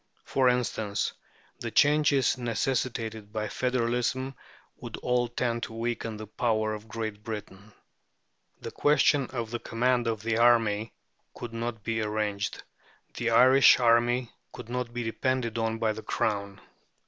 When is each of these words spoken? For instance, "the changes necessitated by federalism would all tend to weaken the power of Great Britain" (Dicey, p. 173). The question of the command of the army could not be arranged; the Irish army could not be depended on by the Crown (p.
For 0.25 0.49
instance, 0.49 1.13
"the 1.59 1.69
changes 1.69 2.35
necessitated 2.35 3.31
by 3.31 3.49
federalism 3.49 4.33
would 4.77 4.97
all 4.97 5.27
tend 5.27 5.61
to 5.61 5.73
weaken 5.73 6.17
the 6.17 6.25
power 6.25 6.73
of 6.73 6.87
Great 6.87 7.21
Britain" 7.21 7.57
(Dicey, 7.57 7.69
p. 7.69 8.69
173). 8.69 8.69
The 8.69 8.81
question 8.81 9.39
of 9.39 9.51
the 9.51 9.59
command 9.59 10.07
of 10.07 10.23
the 10.23 10.39
army 10.39 10.95
could 11.35 11.53
not 11.53 11.83
be 11.83 12.01
arranged; 12.01 12.63
the 13.13 13.29
Irish 13.29 13.79
army 13.79 14.31
could 14.53 14.69
not 14.69 14.91
be 14.91 15.03
depended 15.03 15.59
on 15.59 15.77
by 15.77 15.93
the 15.93 16.01
Crown 16.01 16.55
(p. 16.57 16.61